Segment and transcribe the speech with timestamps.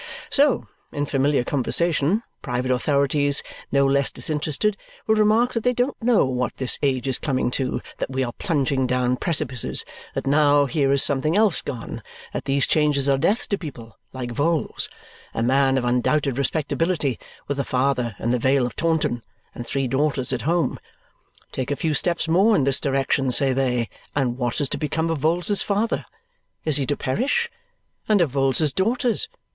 [0.31, 6.25] So in familiar conversation, private authorities no less disinterested will remark that they don't know
[6.25, 9.85] what this age is coming to, that we are plunging down precipices,
[10.15, 12.01] that now here is something else gone,
[12.33, 14.89] that these changes are death to people like Vholes
[15.35, 19.21] a man of undoubted respectability, with a father in the Vale of Taunton,
[19.53, 20.79] and three daughters at home.
[21.51, 25.11] Take a few steps more in this direction, say they, and what is to become
[25.11, 26.05] of Vholes's father?
[26.65, 27.51] Is he to perish?
[28.09, 29.29] And of Vholes's daughters?